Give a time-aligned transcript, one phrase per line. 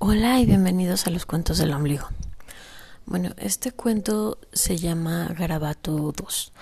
[0.00, 2.06] Hola y bienvenidos a los cuentos del ombligo.
[3.04, 6.52] Bueno, este cuento se llama Garabato 2.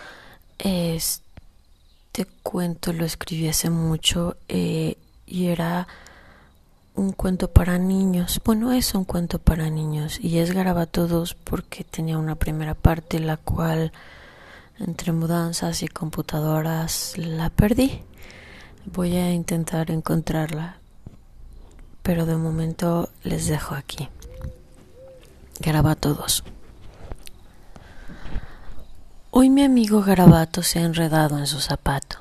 [0.58, 4.96] Este cuento lo escribí hace mucho eh,
[5.26, 5.86] y era
[6.94, 8.40] un cuento para niños.
[8.42, 13.20] Bueno, es un cuento para niños y es Garabato 2 porque tenía una primera parte
[13.20, 13.92] la cual
[14.78, 18.00] entre mudanzas y computadoras la perdí.
[18.86, 20.78] Voy a intentar encontrarla,
[22.06, 24.08] pero de momento les dejo aquí.
[25.58, 26.44] Garabato 2.
[29.32, 32.18] Hoy mi amigo Garabato se ha enredado en su zapato.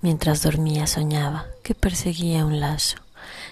[0.00, 2.96] Mientras dormía soñaba que perseguía un lazo.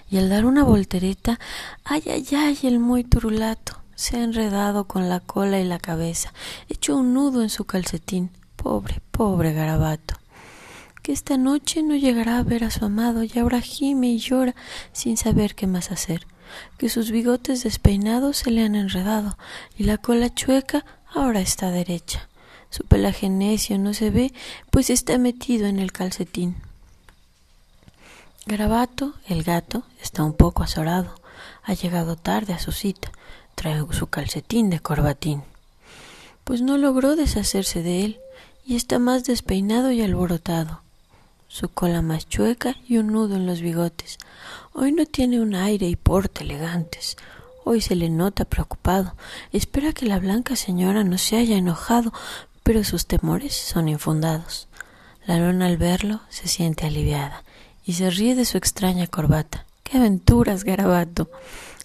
[0.09, 1.39] Y al dar una voltereta,
[1.85, 6.33] ay, ay, ay, el muy turulato se ha enredado con la cola y la cabeza,
[6.71, 8.31] hecho un nudo en su calcetín.
[8.57, 10.15] Pobre, pobre Garabato
[11.09, 14.55] que esta noche no llegará a ver a su amado y ahora gime y llora
[14.93, 16.27] sin saber qué más hacer,
[16.77, 19.39] que sus bigotes despeinados se le han enredado
[19.79, 22.29] y la cola chueca ahora está derecha.
[22.69, 24.35] Su pelaje necio no se ve,
[24.71, 26.57] pues está metido en el calcetín.
[28.45, 31.15] Garabato, el gato, está un poco azorado.
[31.63, 33.13] Ha llegado tarde a su cita.
[33.55, 35.43] Trae su calcetín de corbatín.
[36.45, 38.21] Pues no logró deshacerse de él
[38.67, 40.83] y está más despeinado y alborotado
[41.49, 44.19] su cola más chueca y un nudo en los bigotes.
[44.75, 47.17] Hoy no tiene un aire y porte elegantes.
[47.65, 49.15] Hoy se le nota preocupado.
[49.53, 52.13] Espera que la blanca señora no se haya enojado,
[52.63, 54.69] pero sus temores son infundados.
[55.27, 57.43] La luna al verlo se siente aliviada
[57.85, 59.65] y se ríe de su extraña corbata.
[59.83, 61.31] ¡Qué aventuras, garabato!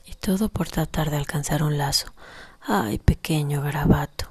[0.06, 2.08] Y todo por tratar de alcanzar un lazo.
[2.62, 4.30] ¡Ay, pequeño garabato!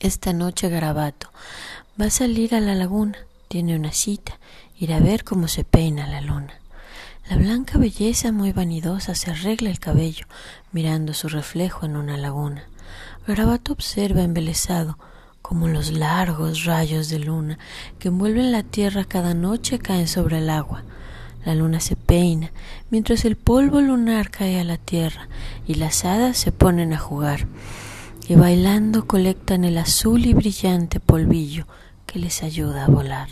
[0.00, 1.30] Esta noche garabato
[1.98, 4.38] va a salir a la laguna tiene una cita,
[4.78, 6.54] ir a ver cómo se peina la luna.
[7.28, 10.26] La blanca belleza muy vanidosa se arregla el cabello,
[10.72, 12.64] mirando su reflejo en una laguna.
[13.26, 14.96] Garabato observa embelesado
[15.42, 17.58] como los largos rayos de luna
[17.98, 20.84] que envuelven la tierra cada noche caen sobre el agua.
[21.44, 22.52] La luna se peina,
[22.90, 25.28] mientras el polvo lunar cae a la tierra
[25.66, 27.46] y las hadas se ponen a jugar,
[28.28, 31.66] y bailando colectan el azul y brillante polvillo
[32.06, 33.28] que les ayuda a volar.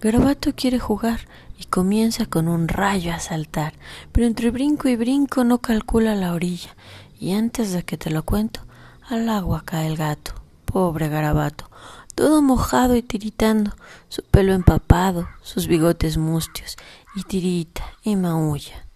[0.00, 1.20] Garabato quiere jugar
[1.58, 3.74] y comienza con un rayo a saltar,
[4.12, 6.74] pero entre brinco y brinco no calcula la orilla,
[7.20, 8.60] y antes de que te lo cuento,
[9.06, 10.32] al agua cae el gato,
[10.64, 11.68] pobre garabato,
[12.14, 13.76] todo mojado y tiritando,
[14.08, 16.76] su pelo empapado, sus bigotes mustios,
[17.14, 18.86] y tirita y maulla.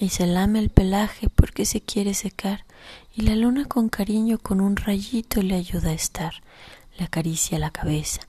[0.00, 2.64] Y se lame el pelaje porque se quiere secar,
[3.14, 6.42] y la luna con cariño con un rayito le ayuda a estar
[6.98, 8.20] le acaricia la cabeza,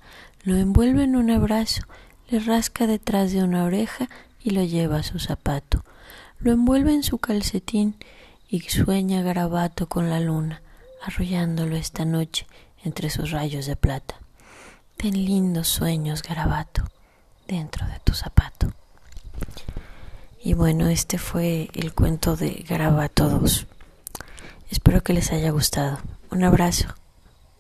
[0.44, 1.84] lo envuelve en un abrazo,
[2.30, 4.08] le rasca detrás de una oreja
[4.40, 5.84] y lo lleva a su zapato,
[6.40, 7.96] lo envuelve en su calcetín
[8.48, 10.62] y sueña garabato con la luna,
[11.04, 12.48] arrollándolo esta noche
[12.84, 14.20] entre sus rayos de plata.
[14.98, 16.84] Ten lindos sueños, garabato,
[17.48, 18.74] dentro de tu zapato.
[20.44, 23.66] Y bueno, este fue el cuento de Garabato 2.
[24.70, 25.98] Espero que les haya gustado.
[26.30, 26.94] Un abrazo.